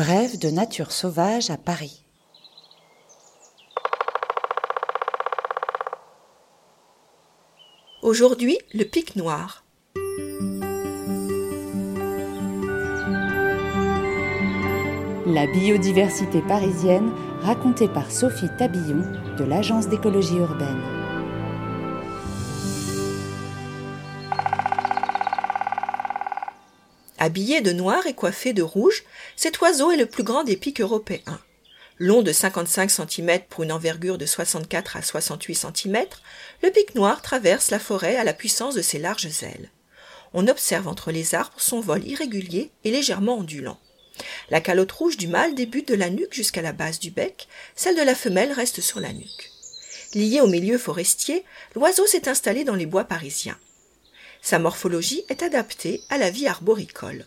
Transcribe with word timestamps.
Brève 0.00 0.38
de 0.38 0.48
nature 0.48 0.92
sauvage 0.92 1.50
à 1.50 1.58
Paris. 1.58 2.06
Aujourd'hui, 8.00 8.56
le 8.72 8.84
pic 8.84 9.14
noir. 9.16 9.62
La 15.26 15.46
biodiversité 15.46 16.40
parisienne 16.48 17.12
racontée 17.42 17.88
par 17.88 18.10
Sophie 18.10 18.48
Tabillon 18.56 19.02
de 19.36 19.44
l'Agence 19.44 19.88
d'écologie 19.88 20.38
urbaine. 20.38 20.99
Habillé 27.22 27.60
de 27.60 27.72
noir 27.72 28.06
et 28.06 28.14
coiffé 28.14 28.54
de 28.54 28.62
rouge, 28.62 29.04
cet 29.36 29.60
oiseau 29.60 29.90
est 29.90 29.98
le 29.98 30.06
plus 30.06 30.22
grand 30.22 30.42
des 30.42 30.56
pics 30.56 30.80
européens. 30.80 31.38
Long 31.98 32.22
de 32.22 32.32
55 32.32 32.90
cm 32.90 33.40
pour 33.50 33.62
une 33.62 33.72
envergure 33.72 34.16
de 34.16 34.24
64 34.24 34.96
à 34.96 35.02
68 35.02 35.54
cm, 35.54 36.06
le 36.62 36.70
pic 36.70 36.94
noir 36.94 37.20
traverse 37.20 37.70
la 37.70 37.78
forêt 37.78 38.16
à 38.16 38.24
la 38.24 38.32
puissance 38.32 38.74
de 38.74 38.80
ses 38.80 38.98
larges 38.98 39.42
ailes. 39.42 39.70
On 40.32 40.48
observe 40.48 40.88
entre 40.88 41.12
les 41.12 41.34
arbres 41.34 41.52
son 41.58 41.80
vol 41.80 42.06
irrégulier 42.06 42.70
et 42.84 42.90
légèrement 42.90 43.36
ondulant. 43.36 43.78
La 44.48 44.62
calotte 44.62 44.92
rouge 44.92 45.18
du 45.18 45.28
mâle 45.28 45.54
débute 45.54 45.88
de 45.88 45.94
la 45.96 46.08
nuque 46.08 46.32
jusqu'à 46.32 46.62
la 46.62 46.72
base 46.72 47.00
du 47.00 47.10
bec, 47.10 47.48
celle 47.76 47.96
de 47.96 48.02
la 48.02 48.14
femelle 48.14 48.52
reste 48.52 48.80
sur 48.80 48.98
la 48.98 49.12
nuque. 49.12 49.50
Lié 50.14 50.40
au 50.40 50.46
milieu 50.46 50.78
forestier, 50.78 51.44
l'oiseau 51.74 52.06
s'est 52.06 52.30
installé 52.30 52.64
dans 52.64 52.76
les 52.76 52.86
bois 52.86 53.04
parisiens. 53.04 53.58
Sa 54.42 54.58
morphologie 54.58 55.22
est 55.28 55.42
adaptée 55.42 56.02
à 56.08 56.18
la 56.18 56.30
vie 56.30 56.46
arboricole. 56.46 57.26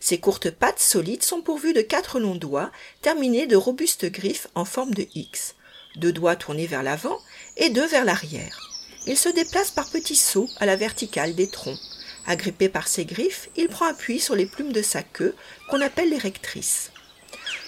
Ses 0.00 0.18
courtes 0.18 0.50
pattes 0.50 0.80
solides 0.80 1.22
sont 1.22 1.42
pourvues 1.42 1.72
de 1.72 1.80
quatre 1.80 2.20
longs 2.20 2.34
doigts 2.34 2.70
terminés 3.00 3.46
de 3.46 3.56
robustes 3.56 4.06
griffes 4.06 4.48
en 4.54 4.64
forme 4.64 4.94
de 4.94 5.06
X, 5.14 5.54
deux 5.96 6.12
doigts 6.12 6.36
tournés 6.36 6.66
vers 6.66 6.82
l'avant 6.82 7.18
et 7.56 7.70
deux 7.70 7.86
vers 7.86 8.04
l'arrière. 8.04 8.70
Il 9.06 9.16
se 9.16 9.28
déplace 9.28 9.70
par 9.70 9.90
petits 9.90 10.16
sauts 10.16 10.48
à 10.58 10.66
la 10.66 10.76
verticale 10.76 11.34
des 11.34 11.48
troncs. 11.48 11.78
Agrippé 12.26 12.68
par 12.68 12.86
ses 12.86 13.04
griffes, 13.04 13.48
il 13.56 13.68
prend 13.68 13.86
appui 13.86 14.20
sur 14.20 14.36
les 14.36 14.46
plumes 14.46 14.72
de 14.72 14.82
sa 14.82 15.02
queue 15.02 15.34
qu'on 15.68 15.80
appelle 15.80 16.10
les 16.10 16.18
rectrices. 16.18 16.92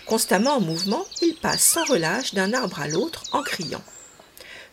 Constamment 0.06 0.56
en 0.56 0.60
mouvement, 0.60 1.04
il 1.22 1.34
passe 1.36 1.62
sans 1.62 1.84
relâche 1.84 2.34
d'un 2.34 2.52
arbre 2.52 2.80
à 2.80 2.88
l'autre 2.88 3.24
en 3.32 3.42
criant. 3.42 3.82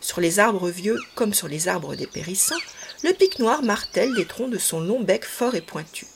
Sur 0.00 0.20
les 0.20 0.38
arbres 0.38 0.68
vieux 0.68 0.98
comme 1.14 1.32
sur 1.32 1.48
les 1.48 1.68
arbres 1.68 1.94
dépérissants, 1.94 2.54
le 3.02 3.12
pic 3.12 3.40
noir 3.40 3.62
martèle 3.62 4.12
les 4.12 4.26
troncs 4.26 4.50
de 4.50 4.58
son 4.58 4.80
long 4.80 5.00
bec 5.00 5.24
fort 5.24 5.56
et 5.56 5.60
pointu. 5.60 6.06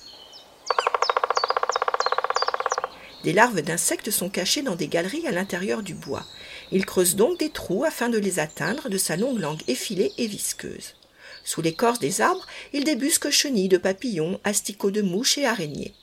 Des 3.24 3.32
larves 3.32 3.60
d'insectes 3.60 4.12
sont 4.12 4.28
cachées 4.28 4.62
dans 4.62 4.76
des 4.76 4.86
galeries 4.86 5.26
à 5.26 5.32
l'intérieur 5.32 5.82
du 5.82 5.94
bois. 5.94 6.24
Il 6.70 6.86
creuse 6.86 7.16
donc 7.16 7.40
des 7.40 7.50
trous 7.50 7.84
afin 7.84 8.08
de 8.08 8.18
les 8.18 8.38
atteindre 8.38 8.88
de 8.88 8.98
sa 8.98 9.16
longue 9.16 9.40
langue 9.40 9.62
effilée 9.66 10.12
et 10.16 10.28
visqueuse. 10.28 10.94
Sous 11.42 11.60
l'écorce 11.60 11.98
des 11.98 12.20
arbres, 12.20 12.46
il 12.72 12.84
débusque 12.84 13.30
chenilles 13.30 13.68
de 13.68 13.78
papillons, 13.78 14.40
asticots 14.44 14.92
de 14.92 15.02
mouches 15.02 15.38
et 15.38 15.46
araignées. 15.46 15.94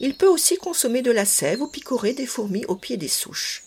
Il 0.00 0.16
peut 0.16 0.26
aussi 0.26 0.56
consommer 0.56 1.02
de 1.02 1.12
la 1.12 1.24
sève 1.24 1.62
ou 1.62 1.68
picorer 1.68 2.12
des 2.12 2.26
fourmis 2.26 2.64
au 2.66 2.74
pied 2.74 2.96
des 2.96 3.08
souches. 3.08 3.62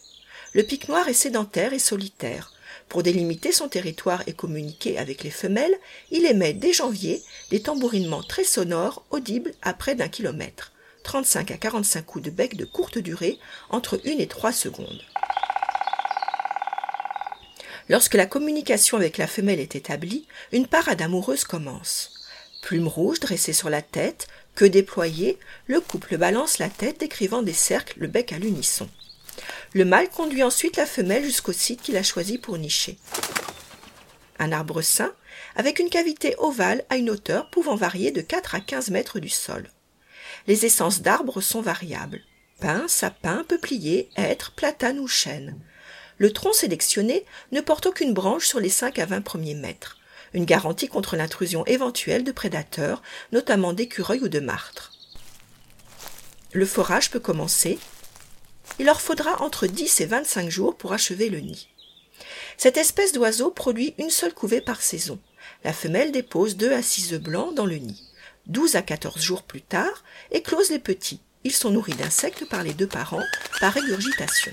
Le 0.52 0.64
pic 0.64 0.90
noir 0.90 1.08
est 1.08 1.14
sédentaire 1.14 1.72
et 1.72 1.80
solitaire. 1.80 2.52
Pour 2.92 3.04
délimiter 3.04 3.54
son 3.54 3.70
territoire 3.70 4.22
et 4.28 4.34
communiquer 4.34 4.98
avec 4.98 5.24
les 5.24 5.30
femelles, 5.30 5.78
il 6.12 6.26
émet 6.26 6.52
dès 6.52 6.74
janvier 6.74 7.24
des 7.50 7.62
tambourinements 7.62 8.22
très 8.22 8.44
sonores 8.44 9.06
audibles 9.12 9.54
à 9.62 9.74
près 9.74 9.96
d'un 9.96 10.10
kilomètre, 10.10 10.74
35 11.04 11.52
à 11.52 11.58
45 11.58 12.06
coups 12.06 12.26
de 12.26 12.30
bec 12.30 12.58
de 12.58 12.66
courte 12.66 12.98
durée, 12.98 13.40
entre 13.70 14.02
une 14.04 14.20
et 14.20 14.28
trois 14.28 14.52
secondes. 14.52 15.02
Lorsque 17.88 18.16
la 18.16 18.26
communication 18.26 18.98
avec 18.98 19.18
la 19.18 19.28
femelle 19.28 19.62
est 19.62 19.78
établie, 19.78 20.28
une 20.52 20.68
parade 20.68 21.02
amoureuse 21.02 21.46
commence. 21.46 22.12
Plume 22.62 22.90
rouge 22.90 23.22
dressée 23.22 23.54
sur 23.54 23.70
la 23.70 23.82
tête, 23.82 24.28
queue 24.54 24.70
déployée, 24.70 25.40
le 25.68 25.80
couple 25.80 26.18
balance 26.18 26.60
la 26.60 26.68
tête 26.68 27.00
décrivant 27.00 27.42
des 27.42 27.54
cercles, 27.54 28.02
le 28.02 28.08
bec 28.08 28.34
à 28.34 28.38
l'unisson. 28.38 28.90
Le 29.74 29.86
mâle 29.86 30.10
conduit 30.10 30.44
ensuite 30.44 30.76
la 30.76 30.86
femelle 30.86 31.24
jusqu'au 31.24 31.54
site 31.54 31.82
qu'il 31.82 31.96
a 31.96 32.04
choisi 32.04 32.38
pour 32.38 32.58
nicher. 32.58 32.98
Un 34.38 34.52
arbre 34.52 34.82
sain, 34.82 35.14
avec 35.56 35.80
une 35.80 35.90
cavité 35.90 36.36
ovale 36.40 36.84
à 36.90 36.98
une 36.98 37.10
hauteur 37.10 37.50
pouvant 37.50 37.76
varier 37.76 38.12
de 38.12 38.22
4 38.22 38.56
à 38.56 38.60
15 38.60 38.90
mètres 38.90 39.20
du 39.20 39.30
sol. 39.30 39.70
Les 40.48 40.66
essences 40.66 41.02
d'arbres 41.02 41.40
sont 41.40 41.62
variables. 41.62 42.22
Pin, 42.60 42.86
sapin, 42.88 43.46
peuplier, 43.48 44.10
hêtre, 44.18 44.52
platane 44.56 45.00
ou 45.00 45.08
chêne. 45.08 45.58
Le 46.18 46.34
tronc 46.34 46.54
sélectionné 46.54 47.26
ne 47.52 47.62
porte 47.62 47.86
aucune 47.86 48.14
branche 48.14 48.48
sur 48.48 48.60
les 48.60 48.70
5 48.70 49.00
à 49.00 49.06
20 49.06 49.22
premiers 49.22 49.56
mètres. 49.56 50.00
Une 50.34 50.46
garantie 50.46 50.88
contre 50.88 51.16
l'intrusion 51.16 51.66
éventuelle 51.66 52.24
de 52.24 52.32
prédateurs, 52.32 53.02
notamment 53.32 53.74
d'écureuils 53.74 54.22
ou 54.22 54.30
de 54.30 54.40
martres. 54.40 54.92
Le 56.54 56.66
forage 56.66 57.10
peut 57.10 57.20
commencer 57.20 57.80
il 58.80 58.86
leur 58.86 59.02
faudra 59.02 59.42
entre 59.42 59.68
10 59.68 60.02
et 60.02 60.06
25 60.06 60.50
jours 60.50 60.76
pour 60.76 60.94
achever 60.94 61.30
le 61.30 61.40
nid. 61.40 61.68
Cette 62.58 62.78
espèce 62.78 63.14
d'oiseau 63.14 63.52
produit 63.52 63.94
une 63.98 64.10
seule 64.10 64.34
couvée 64.34 64.62
par 64.62 64.82
saison. 64.82 65.20
La 65.64 65.74
femelle 65.74 66.12
dépose 66.12 66.58
2 66.58 66.72
à 66.72 66.82
6 66.82 67.14
œufs 67.14 67.22
blancs 67.22 67.56
dans 67.56 67.66
le 67.66 67.78
nid. 67.78 68.02
12 68.48 68.76
à 68.76 68.82
14 68.82 69.22
jours 69.22 69.44
plus 69.44 69.62
tard, 69.62 70.04
éclosent 70.32 70.70
les 70.70 70.80
petits. 70.80 71.22
Ils 71.44 71.54
sont 71.54 71.72
nourris 71.72 71.94
d'insectes 71.94 72.48
par 72.48 72.64
les 72.64 72.74
deux 72.74 72.88
parents 72.88 73.24
par 73.60 73.74
régurgitation. 73.74 74.52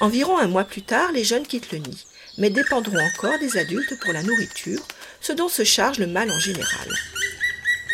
Environ 0.00 0.38
un 0.38 0.46
mois 0.46 0.64
plus 0.64 0.82
tard, 0.82 1.12
les 1.12 1.24
jeunes 1.24 1.46
quittent 1.46 1.72
le 1.72 1.78
nid, 1.78 2.06
mais 2.38 2.50
dépendront 2.50 2.98
encore 2.98 3.38
des 3.38 3.58
adultes 3.58 3.98
pour 4.00 4.12
la 4.12 4.22
nourriture, 4.22 4.80
ce 5.20 5.32
dont 5.32 5.48
se 5.48 5.64
charge 5.64 5.98
le 5.98 6.06
mâle 6.06 6.30
en 6.30 6.40
général. 6.40 6.88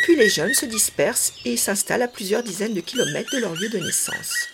Puis 0.05 0.17
les 0.17 0.31
jeunes 0.31 0.55
se 0.55 0.67
dispersent 0.67 1.33
et 1.45 1.57
s'installent 1.57 2.03
à 2.03 2.09
plusieurs 2.09 2.43
dizaines 2.43 2.75
de 2.75 2.81
kilomètres 2.81 3.35
de 3.35 3.41
leur 3.41 3.55
lieu 3.55 3.69
de 3.69 3.79
naissance. 3.79 4.49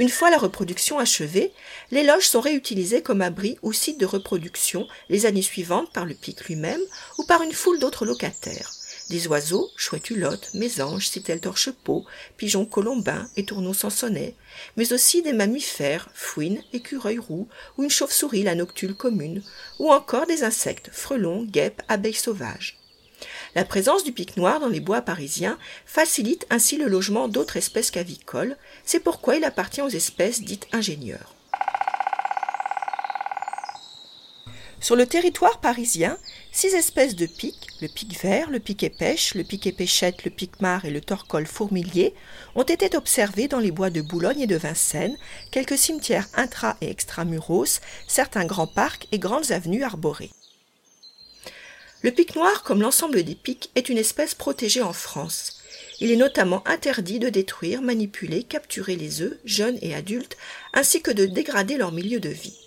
Une 0.00 0.08
fois 0.08 0.30
la 0.30 0.38
reproduction 0.38 0.98
achevée, 0.98 1.52
les 1.90 2.04
loges 2.04 2.26
sont 2.26 2.40
réutilisées 2.40 3.02
comme 3.02 3.20
abri 3.20 3.58
ou 3.60 3.74
site 3.74 4.00
de 4.00 4.06
reproduction 4.06 4.88
les 5.10 5.26
années 5.26 5.42
suivantes 5.42 5.92
par 5.92 6.06
le 6.06 6.14
pic 6.14 6.42
lui-même 6.46 6.80
ou 7.18 7.24
par 7.24 7.42
une 7.42 7.52
foule 7.52 7.78
d'autres 7.78 8.06
locataires. 8.06 8.72
Des 9.10 9.26
oiseaux, 9.26 9.68
chouettes 9.76 10.08
hulottes, 10.08 10.54
mésanges, 10.54 11.08
citelles 11.08 11.42
torchepeaux, 11.42 12.06
pigeons 12.38 12.64
colombins 12.64 13.28
et 13.36 13.44
tourneaux 13.44 13.74
sansonnets, 13.74 14.36
mais 14.78 14.94
aussi 14.94 15.20
des 15.20 15.34
mammifères, 15.34 16.08
fouines, 16.14 16.62
écureuils 16.72 17.18
roux 17.18 17.46
ou 17.76 17.82
une 17.82 17.90
chauve-souris 17.90 18.42
la 18.42 18.54
noctule 18.54 18.94
commune, 18.94 19.42
ou 19.78 19.92
encore 19.92 20.26
des 20.26 20.44
insectes, 20.44 20.88
frelons, 20.90 21.44
guêpes, 21.44 21.82
abeilles 21.88 22.14
sauvages. 22.14 22.79
La 23.54 23.64
présence 23.64 24.04
du 24.04 24.12
pic 24.12 24.36
noir 24.36 24.60
dans 24.60 24.68
les 24.68 24.78
bois 24.78 25.02
parisiens 25.02 25.58
facilite 25.84 26.46
ainsi 26.50 26.76
le 26.76 26.86
logement 26.86 27.26
d'autres 27.26 27.56
espèces 27.56 27.90
cavicoles, 27.90 28.56
c'est 28.84 29.00
pourquoi 29.00 29.36
il 29.36 29.44
appartient 29.44 29.82
aux 29.82 29.88
espèces 29.88 30.42
dites 30.42 30.68
ingénieurs. 30.72 31.34
Sur 34.80 34.96
le 34.96 35.04
territoire 35.04 35.60
parisien, 35.60 36.16
six 36.52 36.74
espèces 36.74 37.14
de 37.14 37.26
pics, 37.26 37.66
le 37.82 37.88
pic 37.88 38.18
vert, 38.22 38.50
le 38.50 38.60
pic 38.60 38.82
épêche, 38.82 39.34
le 39.34 39.44
pic 39.44 39.66
épêchette, 39.66 40.24
le 40.24 40.30
pic 40.30 40.60
mare 40.60 40.84
et 40.84 40.90
le 40.90 41.02
torcol 41.02 41.46
fourmilier, 41.46 42.14
ont 42.54 42.62
été 42.62 42.96
observés 42.96 43.46
dans 43.46 43.58
les 43.58 43.72
bois 43.72 43.90
de 43.90 44.00
Boulogne 44.00 44.40
et 44.40 44.46
de 44.46 44.56
Vincennes, 44.56 45.18
quelques 45.50 45.76
cimetières 45.76 46.28
intra- 46.34 46.78
et 46.80 46.88
extramuros, 46.88 47.80
certains 48.06 48.46
grands 48.46 48.66
parcs 48.66 49.06
et 49.12 49.18
grandes 49.18 49.50
avenues 49.50 49.82
arborées. 49.82 50.30
Le 52.02 52.10
pic 52.10 52.34
noir, 52.34 52.62
comme 52.62 52.80
l'ensemble 52.80 53.22
des 53.22 53.34
pics, 53.34 53.70
est 53.74 53.90
une 53.90 53.98
espèce 53.98 54.34
protégée 54.34 54.80
en 54.80 54.94
France. 54.94 55.60
Il 56.00 56.10
est 56.10 56.16
notamment 56.16 56.66
interdit 56.66 57.18
de 57.18 57.28
détruire, 57.28 57.82
manipuler, 57.82 58.42
capturer 58.42 58.96
les 58.96 59.20
œufs, 59.20 59.36
jeunes 59.44 59.78
et 59.82 59.94
adultes, 59.94 60.38
ainsi 60.72 61.02
que 61.02 61.10
de 61.10 61.26
dégrader 61.26 61.76
leur 61.76 61.92
milieu 61.92 62.18
de 62.18 62.30
vie. 62.30 62.58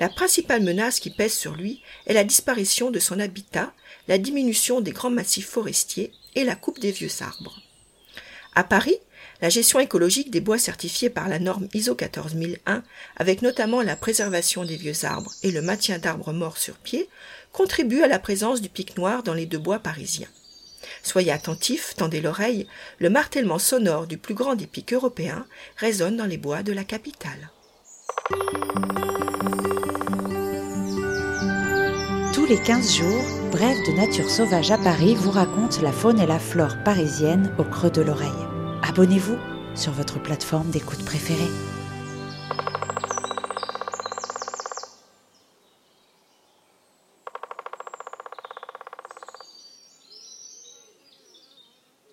La 0.00 0.08
principale 0.08 0.62
menace 0.62 0.98
qui 0.98 1.10
pèse 1.10 1.34
sur 1.34 1.54
lui 1.54 1.80
est 2.06 2.14
la 2.14 2.24
disparition 2.24 2.90
de 2.90 2.98
son 2.98 3.20
habitat, 3.20 3.72
la 4.08 4.18
diminution 4.18 4.80
des 4.80 4.90
grands 4.90 5.10
massifs 5.10 5.48
forestiers 5.48 6.12
et 6.34 6.42
la 6.42 6.56
coupe 6.56 6.80
des 6.80 6.90
vieux 6.90 7.10
arbres. 7.20 7.62
À 8.56 8.64
Paris, 8.64 8.98
la 9.42 9.48
gestion 9.48 9.80
écologique 9.80 10.30
des 10.30 10.40
bois 10.40 10.56
certifiés 10.56 11.10
par 11.10 11.28
la 11.28 11.40
norme 11.40 11.66
ISO 11.74 11.96
14001, 11.96 12.84
avec 13.16 13.42
notamment 13.42 13.82
la 13.82 13.96
préservation 13.96 14.64
des 14.64 14.76
vieux 14.76 15.04
arbres 15.04 15.32
et 15.42 15.50
le 15.50 15.60
maintien 15.60 15.98
d'arbres 15.98 16.32
morts 16.32 16.58
sur 16.58 16.76
pied, 16.76 17.08
contribue 17.52 18.02
à 18.02 18.08
la 18.08 18.20
présence 18.20 18.62
du 18.62 18.68
pic 18.68 18.96
noir 18.96 19.24
dans 19.24 19.34
les 19.34 19.46
deux 19.46 19.58
bois 19.58 19.80
parisiens. 19.80 20.28
Soyez 21.02 21.32
attentifs, 21.32 21.94
tendez 21.96 22.20
l'oreille, 22.20 22.68
le 23.00 23.10
martèlement 23.10 23.58
sonore 23.58 24.06
du 24.06 24.16
plus 24.16 24.34
grand 24.34 24.54
des 24.54 24.68
pics 24.68 24.92
européens 24.92 25.44
résonne 25.76 26.16
dans 26.16 26.26
les 26.26 26.38
bois 26.38 26.62
de 26.62 26.72
la 26.72 26.84
capitale. 26.84 27.50
Tous 32.32 32.46
les 32.46 32.60
15 32.62 32.94
jours, 32.96 33.24
Bref 33.50 33.76
de 33.86 33.92
Nature 33.92 34.30
Sauvage 34.30 34.70
à 34.70 34.78
Paris 34.78 35.14
vous 35.14 35.30
raconte 35.30 35.82
la 35.82 35.92
faune 35.92 36.20
et 36.20 36.26
la 36.26 36.38
flore 36.38 36.76
parisienne 36.84 37.54
au 37.58 37.64
creux 37.64 37.90
de 37.90 38.02
l'oreille. 38.02 38.51
Abonnez-vous 38.92 39.38
sur 39.74 39.92
votre 39.92 40.20
plateforme 40.20 40.68
d'écoute 40.68 41.02
préférée. 41.02 41.48